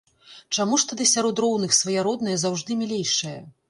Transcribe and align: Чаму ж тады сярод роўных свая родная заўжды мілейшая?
Чаму 0.57 0.79
ж 0.85 0.89
тады 0.93 1.07
сярод 1.13 1.43
роўных 1.47 1.79
свая 1.83 2.09
родная 2.11 2.37
заўжды 2.47 2.83
мілейшая? 2.85 3.41